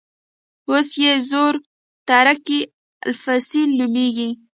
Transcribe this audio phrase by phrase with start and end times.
[0.69, 1.59] اوس یې زوې
[2.07, 2.59] ترکي
[3.07, 4.29] الفیصل نومېږي.